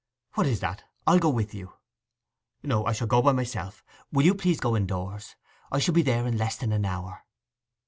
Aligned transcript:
'What 0.33 0.47
is 0.47 0.61
that? 0.61 0.83
I'll 1.05 1.19
go 1.19 1.29
with 1.29 1.53
you.' 1.53 1.73
'No, 2.63 2.87
I 2.87 2.91
shall 2.91 3.05
go 3.05 3.21
by 3.21 3.33
myself. 3.33 3.83
Will 4.11 4.25
you 4.25 4.33
please 4.33 4.59
go 4.59 4.75
indoors? 4.75 5.35
I 5.71 5.77
shall 5.77 5.93
be 5.93 6.01
there 6.01 6.25
in 6.25 6.39
less 6.39 6.57
than 6.57 6.71
an 6.71 6.85
hour. 6.85 7.23